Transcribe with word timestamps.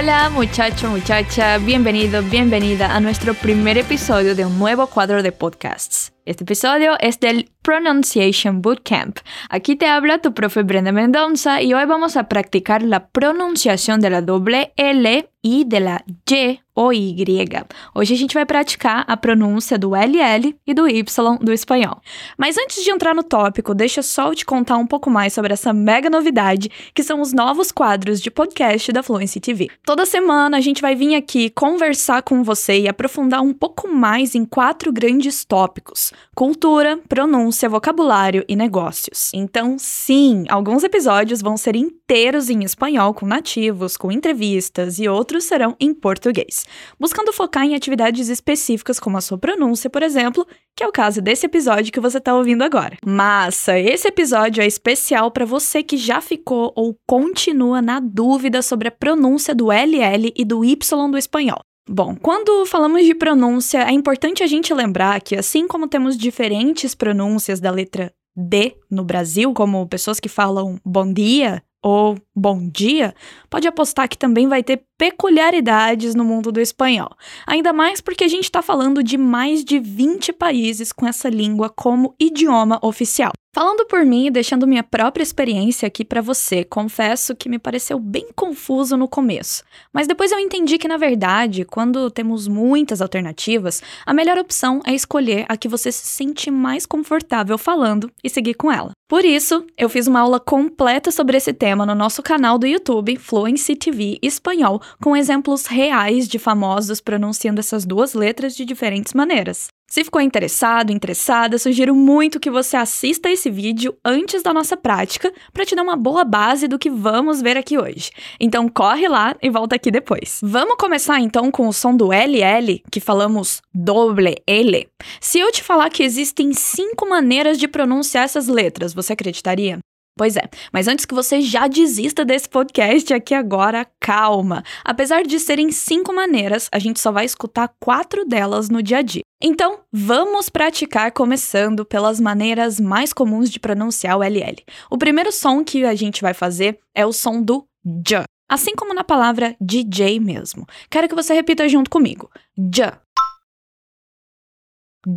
Hola 0.00 0.30
muchacho, 0.30 0.88
muchacha, 0.88 1.58
bienvenido, 1.58 2.22
bienvenida 2.22 2.96
a 2.96 3.00
nuestro 3.00 3.34
primer 3.34 3.76
episodio 3.76 4.34
de 4.34 4.46
un 4.46 4.58
nuevo 4.58 4.86
cuadro 4.86 5.22
de 5.22 5.30
podcasts. 5.30 6.10
Este 6.26 6.44
episodio 6.44 6.96
es 7.00 7.18
del 7.18 7.50
Pronunciation 7.62 8.60
Bootcamp. 8.60 9.18
Aquí 9.48 9.76
te 9.76 9.86
habla 9.86 10.18
tu 10.18 10.34
profe 10.34 10.62
Brenda 10.62 10.92
Mendonza 10.92 11.62
y 11.62 11.72
hoy 11.72 11.86
vamos 11.86 12.16
a 12.16 12.28
practicar 12.28 12.82
la 12.82 13.08
pronunciação 13.08 13.98
da 13.98 14.20
doble 14.20 14.72
L 14.76 15.28
e 15.42 15.80
la 15.80 16.04
Y 16.06 16.60
ou 16.74 16.92
Y. 16.92 17.66
Hoje 17.94 18.14
a 18.14 18.16
gente 18.16 18.34
vai 18.34 18.46
praticar 18.46 19.04
a 19.06 19.16
pronúncia 19.16 19.78
do 19.78 19.94
LL 19.94 20.54
e 20.66 20.74
do 20.74 20.88
Y 20.88 21.04
do 21.40 21.52
espanhol. 21.52 22.00
Mas 22.38 22.56
antes 22.56 22.82
de 22.82 22.90
entrar 22.90 23.14
no 23.14 23.22
tópico, 23.22 23.74
deixa 23.74 24.02
só 24.02 24.28
eu 24.28 24.34
te 24.34 24.44
contar 24.44 24.76
um 24.76 24.86
pouco 24.86 25.10
mais 25.10 25.32
sobre 25.32 25.52
essa 25.52 25.72
mega 25.72 26.08
novidade 26.08 26.70
que 26.94 27.02
são 27.02 27.20
os 27.20 27.32
novos 27.32 27.70
quadros 27.72 28.20
de 28.20 28.30
podcast 28.30 28.92
da 28.92 29.02
Fluency 29.02 29.40
TV. 29.40 29.68
Toda 29.84 30.06
semana 30.06 30.56
a 30.56 30.60
gente 30.60 30.80
vai 30.80 30.94
vir 30.94 31.14
aqui 31.14 31.50
conversar 31.50 32.22
com 32.22 32.42
você 32.42 32.80
e 32.80 32.88
aprofundar 32.88 33.42
um 33.42 33.52
pouco 33.52 33.88
mais 33.88 34.34
em 34.34 34.44
quatro 34.44 34.92
grandes 34.92 35.44
tópicos: 35.44 36.09
cultura, 36.34 36.98
pronúncia, 37.08 37.68
vocabulário 37.68 38.44
e 38.48 38.56
negócios. 38.56 39.30
Então, 39.34 39.76
sim, 39.78 40.44
alguns 40.48 40.82
episódios 40.82 41.42
vão 41.42 41.56
ser 41.56 41.76
inteiros 41.76 42.48
em 42.50 42.64
espanhol 42.64 43.14
com 43.14 43.26
nativos, 43.26 43.96
com 43.96 44.10
entrevistas 44.10 44.98
e 44.98 45.08
outros 45.08 45.44
serão 45.44 45.76
em 45.78 45.92
português, 45.94 46.64
buscando 46.98 47.32
focar 47.32 47.64
em 47.64 47.74
atividades 47.74 48.28
específicas 48.28 48.98
como 48.98 49.16
a 49.16 49.20
sua 49.20 49.38
pronúncia, 49.38 49.90
por 49.90 50.02
exemplo, 50.02 50.46
que 50.76 50.84
é 50.84 50.86
o 50.86 50.92
caso 50.92 51.20
desse 51.20 51.46
episódio 51.46 51.92
que 51.92 52.00
você 52.00 52.18
está 52.18 52.34
ouvindo 52.34 52.62
agora. 52.62 52.96
Massa! 53.04 53.78
Esse 53.78 54.08
episódio 54.08 54.62
é 54.62 54.66
especial 54.66 55.30
para 55.30 55.44
você 55.44 55.82
que 55.82 55.96
já 55.96 56.20
ficou 56.20 56.72
ou 56.74 56.96
continua 57.06 57.82
na 57.82 58.00
dúvida 58.00 58.62
sobre 58.62 58.88
a 58.88 58.92
pronúncia 58.92 59.54
do 59.54 59.70
LL 59.70 60.32
e 60.34 60.44
do 60.44 60.64
Y 60.64 61.10
do 61.10 61.18
espanhol. 61.18 61.60
Bom, 61.88 62.14
quando 62.14 62.64
falamos 62.66 63.04
de 63.04 63.14
pronúncia, 63.14 63.78
é 63.82 63.92
importante 63.92 64.42
a 64.42 64.46
gente 64.46 64.72
lembrar 64.72 65.20
que, 65.20 65.34
assim 65.34 65.66
como 65.66 65.88
temos 65.88 66.16
diferentes 66.16 66.94
pronúncias 66.94 67.60
da 67.60 67.70
letra 67.70 68.12
D 68.36 68.76
no 68.90 69.04
Brasil, 69.04 69.52
como 69.52 69.88
pessoas 69.88 70.20
que 70.20 70.28
falam 70.28 70.78
bom 70.84 71.12
dia 71.12 71.62
ou 71.82 72.18
bom 72.36 72.68
dia, 72.68 73.14
pode 73.48 73.66
apostar 73.66 74.08
que 74.08 74.18
também 74.18 74.46
vai 74.46 74.62
ter 74.62 74.82
peculiaridades 74.98 76.14
no 76.14 76.24
mundo 76.24 76.52
do 76.52 76.60
espanhol. 76.60 77.10
Ainda 77.46 77.72
mais 77.72 78.00
porque 78.00 78.24
a 78.24 78.28
gente 78.28 78.44
está 78.44 78.60
falando 78.60 79.02
de 79.02 79.16
mais 79.16 79.64
de 79.64 79.78
20 79.78 80.32
países 80.34 80.92
com 80.92 81.06
essa 81.06 81.28
língua 81.28 81.70
como 81.70 82.14
idioma 82.20 82.78
oficial. 82.82 83.32
Falando 83.52 83.84
por 83.84 84.06
mim 84.06 84.26
e 84.26 84.30
deixando 84.30 84.64
minha 84.64 84.84
própria 84.84 85.24
experiência 85.24 85.84
aqui 85.84 86.04
para 86.04 86.22
você, 86.22 86.62
confesso 86.62 87.34
que 87.34 87.48
me 87.48 87.58
pareceu 87.58 87.98
bem 87.98 88.28
confuso 88.32 88.96
no 88.96 89.08
começo, 89.08 89.64
mas 89.92 90.06
depois 90.06 90.30
eu 90.30 90.38
entendi 90.38 90.78
que 90.78 90.86
na 90.86 90.96
verdade, 90.96 91.64
quando 91.64 92.12
temos 92.12 92.46
muitas 92.46 93.02
alternativas, 93.02 93.82
a 94.06 94.14
melhor 94.14 94.38
opção 94.38 94.80
é 94.86 94.94
escolher 94.94 95.46
a 95.48 95.56
que 95.56 95.66
você 95.66 95.90
se 95.90 96.06
sente 96.06 96.48
mais 96.48 96.86
confortável 96.86 97.58
falando 97.58 98.08
e 98.22 98.30
seguir 98.30 98.54
com 98.54 98.70
ela. 98.70 98.92
Por 99.08 99.24
isso, 99.24 99.66
eu 99.76 99.88
fiz 99.88 100.06
uma 100.06 100.20
aula 100.20 100.38
completa 100.38 101.10
sobre 101.10 101.36
esse 101.36 101.52
tema 101.52 101.84
no 101.84 101.96
nosso 101.96 102.22
canal 102.22 102.56
do 102.56 102.68
YouTube, 102.68 103.16
Fluency 103.16 103.74
TV 103.74 104.16
Espanhol, 104.22 104.80
com 105.02 105.16
exemplos 105.16 105.66
reais 105.66 106.28
de 106.28 106.38
famosos 106.38 107.00
pronunciando 107.00 107.58
essas 107.58 107.84
duas 107.84 108.14
letras 108.14 108.54
de 108.54 108.64
diferentes 108.64 109.12
maneiras. 109.12 109.66
Se 109.90 110.04
ficou 110.04 110.20
interessado, 110.20 110.92
interessada, 110.92 111.58
sugiro 111.58 111.96
muito 111.96 112.38
que 112.38 112.48
você 112.48 112.76
assista 112.76 113.28
esse 113.28 113.50
vídeo 113.50 113.92
antes 114.04 114.40
da 114.40 114.54
nossa 114.54 114.76
prática 114.76 115.32
para 115.52 115.66
te 115.66 115.74
dar 115.74 115.82
uma 115.82 115.96
boa 115.96 116.22
base 116.22 116.68
do 116.68 116.78
que 116.78 116.88
vamos 116.88 117.42
ver 117.42 117.56
aqui 117.56 117.76
hoje. 117.76 118.12
Então 118.38 118.68
corre 118.68 119.08
lá 119.08 119.34
e 119.42 119.50
volta 119.50 119.74
aqui 119.74 119.90
depois. 119.90 120.38
Vamos 120.44 120.76
começar 120.76 121.18
então 121.18 121.50
com 121.50 121.66
o 121.66 121.72
som 121.72 121.96
do 121.96 122.12
LL, 122.12 122.80
que 122.88 123.00
falamos 123.00 123.62
doble 123.74 124.36
L. 124.46 124.88
Se 125.20 125.40
eu 125.40 125.50
te 125.50 125.60
falar 125.60 125.90
que 125.90 126.04
existem 126.04 126.52
cinco 126.52 127.08
maneiras 127.08 127.58
de 127.58 127.66
pronunciar 127.66 128.26
essas 128.26 128.46
letras, 128.46 128.94
você 128.94 129.14
acreditaria? 129.14 129.80
Pois 130.20 130.36
é, 130.36 130.42
mas 130.70 130.86
antes 130.86 131.06
que 131.06 131.14
você 131.14 131.40
já 131.40 131.66
desista 131.66 132.26
desse 132.26 132.46
podcast 132.46 133.14
aqui 133.14 133.32
agora, 133.32 133.86
calma. 133.98 134.62
Apesar 134.84 135.22
de 135.22 135.40
serem 135.40 135.72
cinco 135.72 136.12
maneiras, 136.12 136.68
a 136.70 136.78
gente 136.78 137.00
só 137.00 137.10
vai 137.10 137.24
escutar 137.24 137.72
quatro 137.80 138.26
delas 138.26 138.68
no 138.68 138.82
dia 138.82 138.98
a 138.98 139.02
dia. 139.02 139.22
Então, 139.42 139.80
vamos 139.90 140.50
praticar 140.50 141.10
começando 141.12 141.86
pelas 141.86 142.20
maneiras 142.20 142.78
mais 142.78 143.14
comuns 143.14 143.48
de 143.48 143.58
pronunciar 143.58 144.18
o 144.18 144.22
LL. 144.22 144.62
O 144.90 144.98
primeiro 144.98 145.32
som 145.32 145.64
que 145.64 145.86
a 145.86 145.94
gente 145.94 146.20
vai 146.20 146.34
fazer 146.34 146.78
é 146.94 147.06
o 147.06 147.14
som 147.14 147.40
do 147.40 147.64
J, 147.82 148.24
assim 148.46 148.76
como 148.76 148.92
na 148.92 149.02
palavra 149.02 149.56
DJ 149.58 150.20
mesmo. 150.20 150.66
Quero 150.90 151.08
que 151.08 151.14
você 151.14 151.32
repita 151.32 151.66
junto 151.66 151.88
comigo. 151.88 152.30
J. 152.58 153.00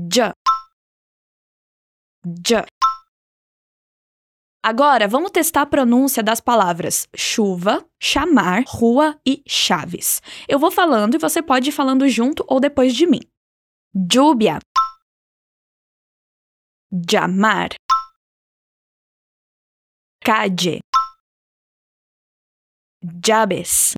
J. 0.10 0.32
J. 2.26 2.66
Agora, 4.66 5.10
vamos 5.10 5.32
testar 5.32 5.64
a 5.64 5.66
pronúncia 5.66 6.24
das 6.24 6.40
palavras 6.40 7.06
chuva, 7.14 7.86
chamar, 8.02 8.64
rua 8.66 9.20
e 9.28 9.44
chaves. 9.46 10.22
Eu 10.48 10.58
vou 10.58 10.72
falando 10.72 11.16
e 11.16 11.18
você 11.18 11.42
pode 11.42 11.68
ir 11.68 11.74
falando 11.74 12.08
junto 12.08 12.46
ou 12.48 12.62
depois 12.62 12.96
de 12.96 13.06
mim. 13.06 13.20
Lluvia. 13.94 14.60
Llamar. 16.90 17.72
Calle. 20.24 20.80
Llaves. 23.04 23.96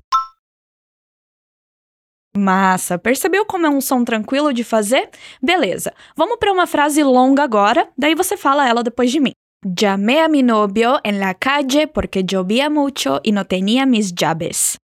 Massa, 2.36 2.98
percebeu 2.98 3.46
como 3.46 3.66
é 3.66 3.70
um 3.70 3.80
som 3.80 4.04
tranquilo 4.04 4.52
de 4.52 4.64
fazer? 4.64 5.08
Beleza, 5.40 5.94
vamos 6.16 6.38
para 6.38 6.52
uma 6.52 6.66
frase 6.66 7.04
longa 7.04 7.44
agora, 7.44 7.88
daí 7.96 8.16
você 8.16 8.36
fala 8.36 8.68
ela 8.68 8.82
depois 8.82 9.12
de 9.12 9.20
mim. 9.20 9.32
Llamé 9.68 10.20
a 10.20 10.28
mi 10.28 10.44
novio 10.44 11.00
en 11.02 11.18
la 11.18 11.34
calle 11.34 11.88
porque 11.88 12.22
llovía 12.22 12.70
mucho 12.70 13.18
y 13.24 13.32
no 13.32 13.46
tenía 13.46 13.84
mis 13.84 14.14
llaves. 14.14 14.78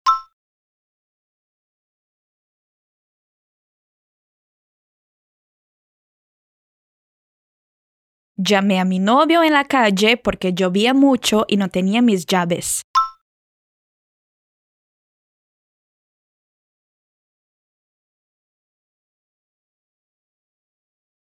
Llamé 8.37 8.81
a 8.81 8.85
mi 8.85 8.99
novio 8.99 9.45
en 9.45 9.53
la 9.53 9.67
calle 9.67 10.17
porque 10.17 10.53
llovía 10.53 10.95
mucho 10.95 11.45
y 11.47 11.59
no 11.59 11.69
tenía 11.69 12.03
mis 12.03 12.27
llaves. 12.27 12.83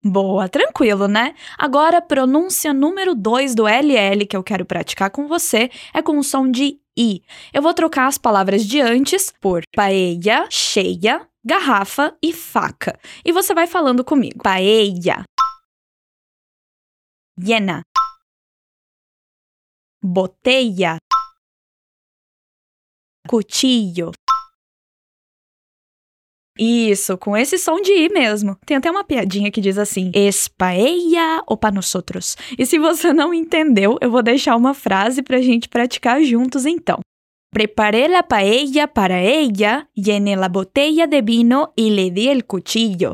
Boa, 0.09 0.47
tranquilo, 0.47 1.06
né? 1.06 1.35
Agora, 1.57 2.01
pronúncia 2.01 2.73
número 2.73 3.13
2 3.13 3.53
do 3.53 3.68
LL 3.68 4.25
que 4.25 4.38
eu 4.38 4.44
quero 4.44 4.66
praticar 4.66 5.09
com 5.09 5.28
você 5.28 5.69
é 5.94 6.01
com 6.01 6.18
o 6.18 6.23
som 6.23 6.50
de 6.50 6.79
I. 6.97 7.22
Eu 7.53 7.62
vou 7.62 7.73
trocar 7.73 8.07
as 8.07 8.18
palavras 8.18 8.66
de 8.66 8.79
antes 8.79 9.34
por 9.41 9.63
paella, 9.75 10.47
cheia, 10.50 11.28
garrafa 11.44 12.16
e 12.23 12.31
faca. 12.31 12.97
E 13.25 13.34
você 13.34 13.53
vai 13.53 13.68
falando 13.68 14.03
comigo. 14.06 14.41
Paella. 14.41 15.25
Llena. 17.38 17.81
Botella. 20.01 20.97
Cuchillo. 23.28 24.13
Isso, 26.59 27.18
com 27.18 27.35
esse 27.35 27.57
som 27.57 27.81
de 27.81 27.91
i 27.91 28.09
mesmo. 28.09 28.57
Tem 28.66 28.78
até 28.78 28.90
uma 28.90 29.03
piadinha 29.03 29.51
que 29.51 29.62
diz 29.62 29.78
assim: 29.78 30.12
Espaella 30.13 31.44
ou 31.45 31.57
para 31.57 31.73
nosotros. 31.73 32.35
E 32.57 32.65
se 32.65 32.80
você 32.80 33.13
não 33.13 33.33
entendeu, 33.33 33.98
eu 34.01 34.09
vou 34.09 34.24
deixar 34.24 34.56
uma 34.56 34.74
frase 34.74 35.21
pra 35.21 35.42
gente 35.42 35.69
praticar 35.69 36.21
juntos 36.24 36.65
então. 36.65 37.00
Preparé 37.51 38.07
la 38.07 38.24
paella 38.24 38.88
para 38.88 39.21
ella, 39.21 39.88
llené 39.95 40.36
la 40.36 40.50
botella 40.50 41.07
de 41.07 41.21
vino 41.21 41.71
y 41.75 41.92
le 41.92 42.12
di 42.12 42.27
el 42.27 42.45
cuchillo. 42.45 43.13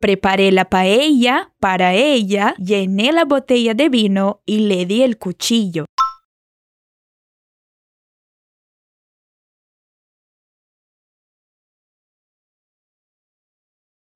Preparé 0.00 0.50
la 0.50 0.64
paella 0.64 1.52
para 1.60 1.92
ella, 1.92 2.54
llené 2.56 3.12
la 3.12 3.26
botella 3.26 3.74
de 3.74 3.90
vino 3.90 4.40
y 4.46 4.60
le 4.60 4.86
di 4.86 5.02
el 5.02 5.18
cuchillo. 5.18 5.84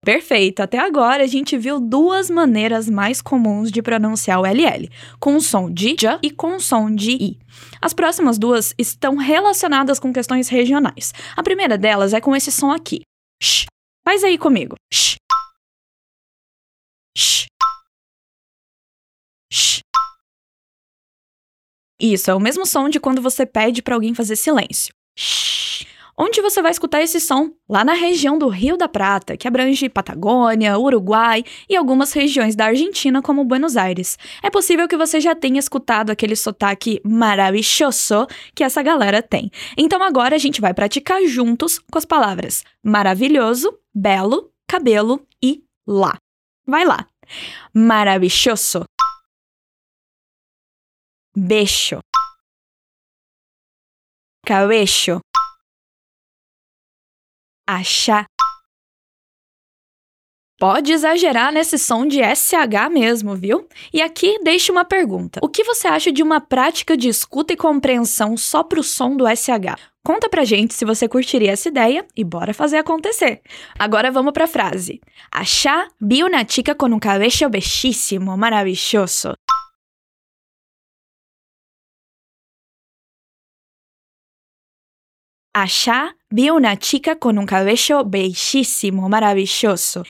Perfeito! 0.03 0.63
Até 0.63 0.79
agora 0.79 1.23
a 1.23 1.27
gente 1.27 1.55
viu 1.55 1.79
duas 1.79 2.31
maneiras 2.31 2.89
mais 2.89 3.21
comuns 3.21 3.71
de 3.71 3.83
pronunciar 3.83 4.39
o 4.39 4.45
LL, 4.45 4.89
com 5.19 5.35
o 5.35 5.41
som 5.41 5.71
de 5.71 5.95
J 5.95 6.19
e 6.23 6.31
com 6.31 6.55
o 6.55 6.59
som 6.59 6.93
de 6.93 7.11
I. 7.11 7.39
As 7.79 7.93
próximas 7.93 8.39
duas 8.39 8.73
estão 8.77 9.17
relacionadas 9.17 9.99
com 9.99 10.11
questões 10.11 10.49
regionais. 10.49 11.13
A 11.35 11.43
primeira 11.43 11.77
delas 11.77 12.13
é 12.13 12.19
com 12.19 12.35
esse 12.35 12.51
som 12.51 12.71
aqui. 12.71 13.01
Shh. 13.41 13.65
Faz 14.03 14.23
aí 14.23 14.37
comigo. 14.37 14.75
Isso, 21.99 22.29
é 22.29 22.35
o 22.35 22.39
mesmo 22.39 22.65
som 22.65 22.89
de 22.89 22.99
quando 22.99 23.21
você 23.21 23.45
pede 23.45 23.81
para 23.81 23.95
alguém 23.95 24.13
fazer 24.13 24.35
silêncio. 24.35 24.93
Onde 26.17 26.41
você 26.41 26.61
vai 26.61 26.71
escutar 26.71 27.01
esse 27.01 27.19
som? 27.19 27.51
Lá 27.67 27.83
na 27.83 27.91
região 27.91 28.37
do 28.37 28.47
Rio 28.47 28.77
da 28.77 28.87
Prata, 28.87 29.35
que 29.35 29.47
abrange 29.47 29.89
Patagônia, 29.89 30.77
Uruguai 30.79 31.43
e 31.69 31.75
algumas 31.75 32.13
regiões 32.13 32.55
da 32.55 32.67
Argentina, 32.67 33.21
como 33.21 33.43
Buenos 33.43 33.75
Aires. 33.75 34.17
É 34.41 34.49
possível 34.49 34.87
que 34.87 34.95
você 34.95 35.19
já 35.19 35.35
tenha 35.35 35.59
escutado 35.59 36.11
aquele 36.11 36.35
sotaque 36.35 37.01
maravilhoso 37.03 38.27
que 38.53 38.63
essa 38.63 38.81
galera 38.81 39.21
tem. 39.21 39.51
Então 39.77 40.01
agora 40.01 40.35
a 40.35 40.39
gente 40.39 40.61
vai 40.61 40.73
praticar 40.73 41.21
juntos 41.25 41.79
com 41.79 41.97
as 41.97 42.05
palavras 42.05 42.63
maravilhoso, 42.81 43.77
belo, 43.93 44.51
cabelo 44.67 45.25
e 45.43 45.63
lá. 45.85 46.15
Vai 46.65 46.85
lá. 46.85 47.07
Maravilhoso. 47.73 48.85
Beijo. 51.35 51.99
Cabello 54.45 55.21
achar. 57.67 58.25
Pode 60.57 60.93
exagerar 60.93 61.51
nesse 61.51 61.77
som 61.77 62.07
de 62.07 62.21
SH 62.23 62.89
mesmo, 62.89 63.35
viu? 63.35 63.67
E 63.91 64.01
aqui 64.01 64.39
deixe 64.41 64.71
uma 64.71 64.85
pergunta. 64.85 65.41
O 65.43 65.49
que 65.49 65.63
você 65.65 65.87
acha 65.87 66.11
de 66.11 66.23
uma 66.23 66.39
prática 66.39 66.95
de 66.95 67.09
escuta 67.09 67.53
e 67.53 67.57
compreensão 67.57 68.37
só 68.37 68.63
pro 68.63 68.81
som 68.81 69.17
do 69.17 69.25
SH? 69.27 69.94
Conta 70.05 70.29
pra 70.29 70.45
gente 70.45 70.75
se 70.75 70.85
você 70.85 71.07
curtiria 71.07 71.53
essa 71.53 71.67
ideia 71.67 72.05
e 72.15 72.23
bora 72.23 72.53
fazer 72.53 72.77
acontecer. 72.77 73.41
Agora 73.79 74.11
vamos 74.11 74.33
pra 74.33 74.45
frase. 74.45 75.01
Achar 75.31 75.87
vi 75.99 76.21
una 76.21 76.45
chica 76.45 76.75
con 76.75 76.93
un 76.93 76.99
cabello 76.99 77.49
bellísimo, 77.49 78.37
maravilloso. 78.37 79.33
Allá 85.55 86.13
vi 86.29 86.51
una 86.51 86.75
chica 86.75 87.15
con 87.17 87.39
un 87.39 87.45
cabello 87.47 88.03
bellísimo, 88.03 89.09
maravilloso. 89.09 90.03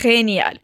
Genial! 0.00 0.54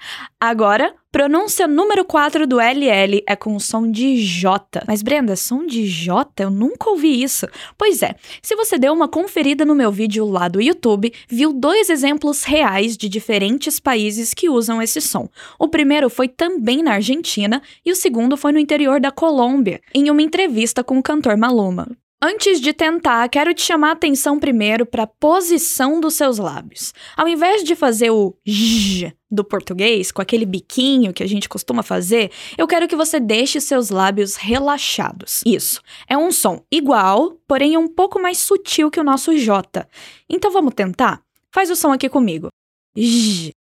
Agora, 0.41 0.95
pronúncia 1.11 1.67
número 1.67 2.05
4 2.05 2.47
do 2.47 2.61
LL 2.61 3.23
é 3.27 3.35
com 3.35 3.59
som 3.59 3.91
de 3.91 4.17
J. 4.17 4.83
Mas, 4.87 5.03
Brenda, 5.03 5.37
som 5.37 5.67
de 5.67 5.87
J? 5.87 6.45
Eu 6.45 6.51
nunca 6.51 6.91
ouvi 6.91 7.23
isso. 7.23 7.47
Pois 7.79 8.03
é, 8.03 8.15
se 8.43 8.55
você 8.57 8.79
deu 8.79 8.93
uma 8.93 9.09
conferida 9.09 9.65
no 9.65 9.75
meu 9.75 9.91
vídeo 9.91 10.27
lá 10.27 10.49
do 10.49 10.61
YouTube, 10.61 11.13
viu 11.29 11.53
dois 11.53 11.89
exemplos 11.91 12.45
reais 12.45 12.97
de 12.97 13.09
diferentes 13.09 13.79
países 13.81 14.35
que 14.35 14.49
usam 14.49 14.83
esse 14.83 15.01
som. 15.01 15.29
O 15.59 15.69
primeiro 15.69 16.11
foi 16.11 16.29
também 16.29 16.83
na 16.83 16.95
Argentina 16.95 17.63
e 17.85 17.93
o 17.93 17.97
segundo 17.97 18.37
foi 18.37 18.53
no 18.53 18.59
interior 18.59 19.01
da 19.01 19.11
Colômbia, 19.11 19.81
em 19.95 20.11
uma 20.11 20.23
entrevista 20.23 20.85
com 20.85 20.99
o 20.99 21.03
cantor 21.03 21.37
Maluma. 21.37 21.89
Antes 22.25 22.61
de 22.61 22.73
tentar, 22.73 23.29
quero 23.29 23.53
te 23.53 23.63
chamar 23.63 23.89
a 23.89 23.93
atenção 23.95 24.39
primeiro 24.39 24.87
para 24.87 25.03
a 25.03 25.09
posição 25.09 26.01
dos 26.01 26.15
seus 26.15 26.39
lábios. 26.39 26.95
Ao 27.17 27.27
invés 27.27 27.65
de 27.65 27.75
fazer 27.75 28.11
o 28.11 28.39
j 28.47 29.13
do 29.29 29.43
português, 29.43 30.13
com 30.13 30.23
aquele 30.23 30.47
biquinho 30.47 31.13
que 31.13 31.25
a 31.25 31.27
gente 31.27 31.49
costuma 31.49 31.83
fazer, 31.83 32.31
eu 32.57 32.69
quero 32.69 32.87
que 32.87 32.95
você 32.95 33.19
deixe 33.19 33.61
seus 33.61 33.91
lábios 33.91 34.37
relaxados. 34.37 35.41
Isso. 35.45 35.81
É 36.07 36.17
um 36.17 36.31
som 36.31 36.65
igual, 36.71 37.33
porém 37.45 37.77
um 37.77 37.89
pouco 37.89 38.21
mais 38.21 38.39
sutil 38.39 38.89
que 38.89 39.01
o 39.01 39.05
nosso 39.05 39.37
J. 39.37 39.85
Então 40.29 40.53
vamos 40.53 40.75
tentar? 40.75 41.21
Faz 41.51 41.71
o 41.71 41.77
som 41.77 41.91
aqui 41.91 42.09
comigo. 42.09 42.51
J. 42.97 43.53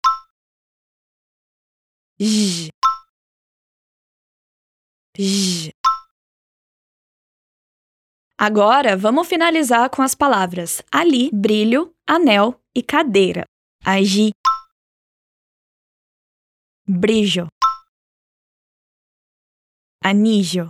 J. 2.20 2.70
J. 5.18 5.91
Agora, 8.44 8.98
vamos 8.98 9.28
finalizar 9.28 9.88
com 9.92 10.02
as 10.02 10.16
palavras 10.16 10.82
ali, 10.92 11.30
brilho, 11.32 11.94
anel 12.08 12.60
e 12.76 12.82
cadeira. 12.82 13.44
Agi. 13.86 14.32
Brilho. 16.88 17.46
Anígio. 20.04 20.66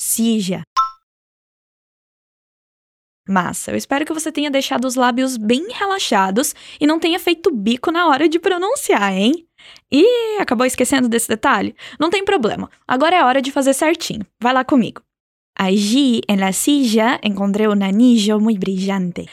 Sija. 0.00 0.62
Massa, 3.28 3.72
eu 3.72 3.76
espero 3.76 4.06
que 4.06 4.14
você 4.14 4.30
tenha 4.30 4.48
deixado 4.48 4.84
os 4.84 4.94
lábios 4.94 5.36
bem 5.36 5.72
relaxados 5.72 6.54
e 6.80 6.86
não 6.86 7.00
tenha 7.00 7.18
feito 7.18 7.52
bico 7.52 7.90
na 7.90 8.06
hora 8.06 8.28
de 8.28 8.38
pronunciar, 8.38 9.12
hein? 9.12 9.44
E 9.90 10.38
acabou 10.38 10.64
esquecendo 10.64 11.08
desse 11.08 11.26
detalhe? 11.26 11.74
Não 11.98 12.10
tem 12.10 12.24
problema, 12.24 12.70
agora 12.86 13.16
é 13.16 13.24
hora 13.24 13.42
de 13.42 13.50
fazer 13.50 13.74
certinho. 13.74 14.24
Vai 14.40 14.52
lá 14.52 14.64
comigo. 14.64 15.02
Allí, 15.58 16.20
en 16.28 16.40
la 16.40 16.52
silla, 16.52 17.18
encontré 17.22 17.66
un 17.66 17.82
anillo 17.82 18.38
muy 18.38 18.58
brillante. 18.58 19.30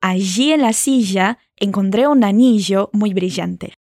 Allí 0.00 0.52
en 0.52 0.62
la 0.62 0.72
silla 0.72 1.38
encontré 1.56 2.08
un 2.08 2.24
anillo 2.24 2.88
muy 2.94 3.12
brillante. 3.12 3.74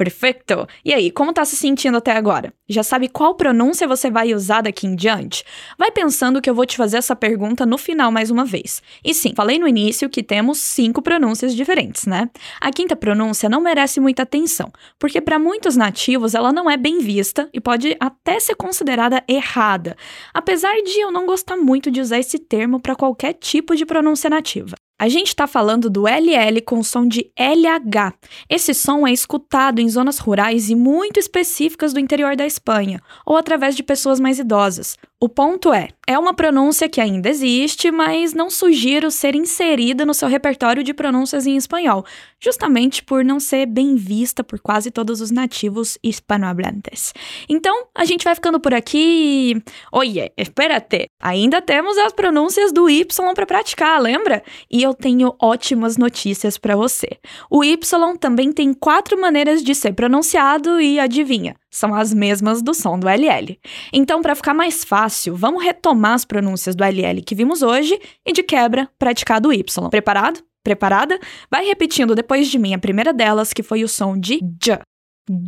Perfeito! 0.00 0.66
E 0.82 0.94
aí, 0.94 1.10
como 1.10 1.30
tá 1.30 1.44
se 1.44 1.54
sentindo 1.54 1.98
até 1.98 2.12
agora? 2.12 2.54
Já 2.66 2.82
sabe 2.82 3.06
qual 3.06 3.34
pronúncia 3.34 3.86
você 3.86 4.10
vai 4.10 4.32
usar 4.32 4.62
daqui 4.62 4.86
em 4.86 4.96
diante? 4.96 5.44
Vai 5.76 5.90
pensando 5.90 6.40
que 6.40 6.48
eu 6.48 6.54
vou 6.54 6.64
te 6.64 6.78
fazer 6.78 6.96
essa 6.96 7.14
pergunta 7.14 7.66
no 7.66 7.76
final 7.76 8.10
mais 8.10 8.30
uma 8.30 8.46
vez. 8.46 8.82
E 9.04 9.12
sim, 9.12 9.34
falei 9.36 9.58
no 9.58 9.68
início 9.68 10.08
que 10.08 10.22
temos 10.22 10.56
cinco 10.56 11.02
pronúncias 11.02 11.54
diferentes, 11.54 12.06
né? 12.06 12.30
A 12.62 12.70
quinta 12.70 12.96
pronúncia 12.96 13.46
não 13.46 13.60
merece 13.60 14.00
muita 14.00 14.22
atenção, 14.22 14.72
porque 14.98 15.20
para 15.20 15.38
muitos 15.38 15.76
nativos 15.76 16.34
ela 16.34 16.50
não 16.50 16.70
é 16.70 16.78
bem 16.78 17.00
vista 17.00 17.46
e 17.52 17.60
pode 17.60 17.94
até 18.00 18.40
ser 18.40 18.54
considerada 18.54 19.22
errada, 19.28 19.98
apesar 20.32 20.76
de 20.82 20.98
eu 20.98 21.12
não 21.12 21.26
gostar 21.26 21.58
muito 21.58 21.90
de 21.90 22.00
usar 22.00 22.18
esse 22.18 22.38
termo 22.38 22.80
para 22.80 22.96
qualquer 22.96 23.34
tipo 23.34 23.76
de 23.76 23.84
pronúncia 23.84 24.30
nativa. 24.30 24.76
A 25.00 25.08
gente 25.08 25.28
está 25.28 25.46
falando 25.46 25.88
do 25.88 26.02
LL 26.06 26.60
com 26.60 26.82
som 26.82 27.08
de 27.08 27.32
LH. 27.34 28.12
Esse 28.50 28.74
som 28.74 29.06
é 29.06 29.10
escutado 29.10 29.78
em 29.78 29.88
zonas 29.88 30.18
rurais 30.18 30.68
e 30.68 30.74
muito 30.74 31.18
específicas 31.18 31.94
do 31.94 31.98
interior 31.98 32.36
da 32.36 32.44
Espanha, 32.44 33.00
ou 33.24 33.34
através 33.34 33.74
de 33.74 33.82
pessoas 33.82 34.20
mais 34.20 34.38
idosas. 34.38 34.98
O 35.18 35.26
ponto 35.26 35.72
é, 35.72 35.88
é 36.10 36.18
uma 36.18 36.34
pronúncia 36.34 36.88
que 36.88 37.00
ainda 37.00 37.28
existe, 37.28 37.88
mas 37.92 38.34
não 38.34 38.50
sugiro 38.50 39.12
ser 39.12 39.36
inserida 39.36 40.04
no 40.04 40.12
seu 40.12 40.26
repertório 40.28 40.82
de 40.82 40.92
pronúncias 40.92 41.46
em 41.46 41.56
espanhol, 41.56 42.04
justamente 42.40 43.00
por 43.00 43.24
não 43.24 43.38
ser 43.38 43.64
bem 43.64 43.94
vista 43.94 44.42
por 44.42 44.58
quase 44.58 44.90
todos 44.90 45.20
os 45.20 45.30
nativos 45.30 45.96
hispanohablantes. 46.02 47.14
Então, 47.48 47.86
a 47.94 48.04
gente 48.04 48.24
vai 48.24 48.34
ficando 48.34 48.58
por 48.58 48.74
aqui. 48.74 49.62
Oye, 49.92 50.32
espérate! 50.36 51.06
Ainda 51.22 51.62
temos 51.62 51.96
as 51.98 52.12
pronúncias 52.12 52.72
do 52.72 52.90
Y 52.90 53.32
para 53.32 53.46
praticar, 53.46 54.02
lembra? 54.02 54.42
E 54.68 54.82
eu 54.82 54.92
tenho 54.92 55.36
ótimas 55.40 55.96
notícias 55.96 56.58
para 56.58 56.74
você. 56.74 57.20
O 57.48 57.62
Y 57.62 57.78
também 58.18 58.50
tem 58.50 58.74
quatro 58.74 59.16
maneiras 59.20 59.62
de 59.62 59.76
ser 59.76 59.92
pronunciado 59.92 60.80
e 60.80 60.98
adivinha? 60.98 61.54
São 61.70 61.94
as 61.94 62.12
mesmas 62.12 62.60
do 62.60 62.74
som 62.74 62.98
do 62.98 63.08
LL. 63.08 63.58
Então, 63.92 64.20
para 64.20 64.34
ficar 64.34 64.52
mais 64.52 64.84
fácil, 64.84 65.36
vamos 65.36 65.62
retomar 65.62 66.14
as 66.14 66.24
pronúncias 66.24 66.74
do 66.74 66.84
LL 66.84 67.22
que 67.22 67.34
vimos 67.34 67.62
hoje 67.62 67.98
e, 68.26 68.32
de 68.32 68.42
quebra, 68.42 68.90
praticar 68.98 69.40
do 69.40 69.52
Y. 69.52 69.88
Preparado? 69.88 70.42
Preparada? 70.62 71.18
Vai 71.50 71.64
repetindo 71.64 72.14
depois 72.14 72.48
de 72.48 72.58
mim 72.58 72.74
a 72.74 72.78
primeira 72.78 73.12
delas, 73.12 73.52
que 73.52 73.62
foi 73.62 73.84
o 73.84 73.88
som 73.88 74.18
de 74.18 74.40
J. 74.60 74.82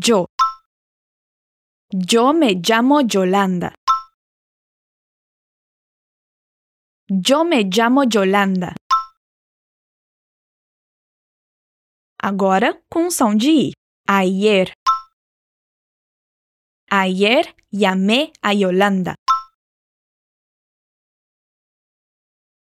Jo. 0.02 0.26
Yo 1.92 2.32
me 2.32 2.54
llamo 2.54 3.00
Yolanda. 3.00 3.72
Yo 7.10 7.44
me 7.44 7.64
llamo 7.64 8.04
Yolanda. 8.04 8.74
Agora 12.22 12.80
com 12.88 13.08
o 13.08 13.10
som 13.10 13.34
de 13.34 13.50
I. 13.50 13.72
Ayer. 14.08 14.72
Ayer 16.94 17.56
llamé 17.70 18.34
a 18.42 18.52
Yolanda. 18.52 19.14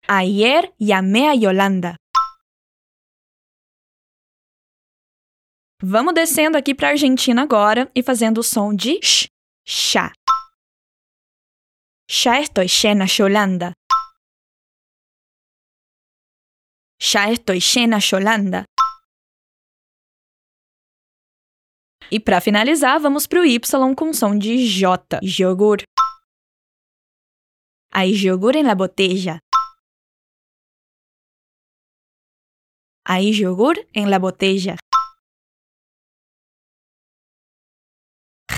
Ayer 0.10 0.76
llamé 0.78 1.30
a 1.30 1.36
Yolanda. 1.36 1.96
Vamos 5.82 6.14
descendo 6.14 6.58
aqui 6.58 6.76
para 6.76 6.90
a 6.90 6.92
Argentina 6.92 7.44
agora 7.44 7.90
e 7.96 8.04
fazendo 8.04 8.40
o 8.40 8.44
som 8.44 8.76
de 8.76 9.00
sh, 9.02 9.30
chá. 9.66 10.12
Ya 12.10 12.42
estoy 12.42 12.68
llena, 12.68 13.06
Yolanda. 13.06 13.72
Ya 17.00 17.32
estoy 17.32 17.62
llena, 17.62 18.00
Yolanda. 18.00 18.66
E 22.12 22.20
para 22.20 22.42
finalizar, 22.42 23.00
vamos 23.00 23.28
pro 23.28 23.46
Y 23.46 23.60
com 23.96 24.14
som 24.14 24.38
de 24.38 24.66
J. 24.68 25.20
Yogur. 25.22 25.84
Hay 27.94 28.14
yogur 28.14 28.56
en 28.56 28.66
la 28.66 28.74
botella. 28.74 29.40
Hay 33.06 33.32
yogur 33.32 33.76
en 33.94 34.10
la 34.10 34.18
botella. 34.18 34.76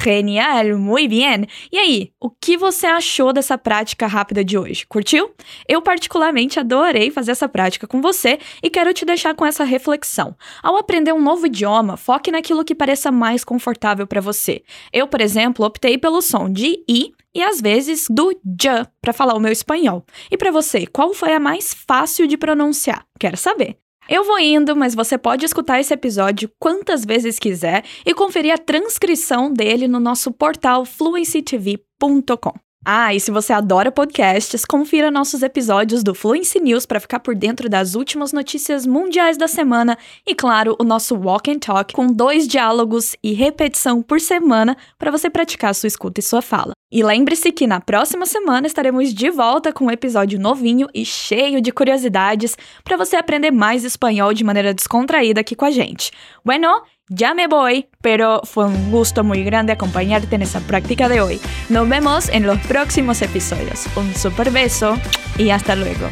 Genial, 0.04 0.78
muito 0.78 1.10
bem. 1.10 1.48
E 1.72 1.78
aí, 1.78 2.12
o 2.20 2.30
que 2.30 2.58
você 2.58 2.88
achou 2.88 3.32
dessa 3.32 3.58
prática 3.58 4.08
rápida 4.08 4.44
de 4.44 4.58
hoje? 4.58 4.86
Curtiu? 4.88 5.32
Eu 5.68 5.82
particularmente 5.82 6.60
adorei 6.60 7.12
fazer 7.12 7.32
essa 7.32 7.48
prática 7.48 7.86
com 7.86 8.02
você 8.02 8.40
e 8.64 8.70
quero 8.70 8.94
te 8.94 9.06
deixar 9.06 9.36
com 9.36 9.46
essa 9.46 9.64
reflexão. 9.64 10.36
Ao 10.64 10.76
aprender 10.76 11.14
um 11.14 11.22
novo 11.22 11.46
idioma, 11.46 11.98
foque 11.98 12.32
naquilo 12.32 12.66
que 12.66 12.74
pareça 12.74 13.12
mais 13.12 13.44
confortável 13.44 14.08
para 14.08 14.22
você. 14.22 14.64
Eu, 14.92 15.08
por 15.08 15.22
exemplo, 15.22 15.66
optei 15.66 15.98
pelo 15.98 16.22
som 16.22 16.50
de 16.50 16.84
i 16.90 17.12
e 17.34 17.44
às 17.44 17.62
vezes 17.62 18.08
do 18.10 18.34
j 18.44 18.88
para 19.02 19.14
falar 19.14 19.36
o 19.36 19.40
meu 19.40 19.52
espanhol. 19.52 20.04
E 20.30 20.38
para 20.38 20.52
você, 20.52 20.86
qual 20.88 21.14
foi 21.14 21.34
a 21.34 21.40
mais 21.40 21.74
fácil 21.74 22.28
de 22.28 22.38
pronunciar? 22.38 23.06
Quero 23.20 23.38
saber. 23.38 23.81
Eu 24.10 24.24
vou 24.24 24.40
indo, 24.40 24.76
mas 24.76 24.96
você 24.96 25.18
pode 25.18 25.46
escutar 25.46 25.80
esse 25.80 25.94
episódio 25.94 26.52
quantas 26.60 27.06
vezes 27.06 27.40
quiser 27.40 27.84
e 28.06 28.14
conferir 28.14 28.54
a 28.54 28.58
transcrição 28.58 29.52
dele 29.52 29.88
no 29.88 30.00
nosso 30.00 30.32
portal 30.32 30.86
fluencytv.com. 30.86 32.71
Ah, 32.84 33.14
e 33.14 33.20
se 33.20 33.30
você 33.30 33.54
adora 33.54 33.92
podcasts, 33.92 34.66
confira 34.66 35.12
nossos 35.12 35.44
episódios 35.44 36.02
do 36.02 36.16
Fluency 36.16 36.60
News 36.60 36.84
para 36.84 37.00
ficar 37.00 37.20
por 37.20 37.36
dentro 37.36 37.70
das 37.70 37.94
últimas 37.94 38.34
notícias 38.34 38.88
mundiais 38.88 39.38
da 39.38 39.48
semana 39.48 39.96
e, 40.26 40.34
claro, 40.34 40.76
o 40.80 40.84
nosso 40.84 41.16
Walk 41.16 41.52
and 41.52 41.60
Talk 41.60 41.94
com 41.94 42.08
dois 42.08 42.48
diálogos 42.48 43.16
e 43.24 43.34
repetição 43.34 44.02
por 44.02 44.20
semana 44.20 44.76
para 44.98 45.12
você 45.12 45.30
praticar 45.30 45.76
sua 45.76 45.86
escuta 45.86 46.20
e 46.20 46.24
sua 46.24 46.42
fala. 46.42 46.74
E 46.92 47.04
lembre-se 47.04 47.52
que 47.52 47.68
na 47.68 47.80
próxima 47.80 48.26
semana 48.26 48.66
estaremos 48.66 49.14
de 49.14 49.30
volta 49.30 49.72
com 49.72 49.86
um 49.86 49.92
episódio 49.92 50.40
novinho 50.40 50.88
e 50.92 51.06
cheio 51.06 51.62
de 51.62 51.72
curiosidades 51.72 52.58
para 52.84 52.98
você 52.98 53.16
aprender 53.16 53.52
mais 53.52 53.86
espanhol 53.86 54.34
de 54.34 54.44
maneira 54.44 54.74
descontraída 54.74 55.40
aqui 55.40 55.56
com 55.56 55.66
a 55.66 55.72
gente. 55.72 56.12
Bueno, 56.44 56.82
Ya 57.14 57.34
me 57.34 57.48
voy, 57.48 57.90
pero 58.02 58.40
fue 58.46 58.64
un 58.64 58.90
gusto 58.90 59.26
muy 59.26 59.44
grande 59.44 59.74
acompañarte 59.74 60.34
en 60.34 60.44
esa 60.44 60.62
práctica 60.62 61.10
de 61.10 61.20
hoy. 61.20 61.42
Nos 61.68 61.90
vemos 61.90 62.30
en 62.30 62.48
los 62.48 62.58
próximos 62.60 63.22
episodios. 63.22 63.86
Un 63.98 64.16
super 64.16 64.50
beso 64.50 64.96
y 65.38 65.50
hasta 65.50 65.76
luego. 65.76 66.08